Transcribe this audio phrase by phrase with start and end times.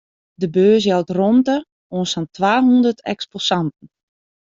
[0.41, 1.55] De beurs jout romte
[1.93, 3.87] oan sa'n twahûndert eksposanten.